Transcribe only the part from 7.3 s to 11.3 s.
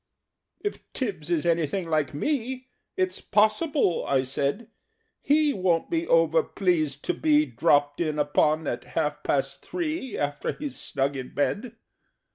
Dropped in upon at half past three, After he's snug